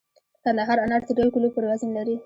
د 0.35 0.37
کندهار 0.43 0.77
انار 0.81 1.01
تر 1.07 1.17
یو 1.21 1.33
کیلو 1.33 1.53
پورې 1.53 1.67
وزن 1.71 1.89
لري. 1.97 2.15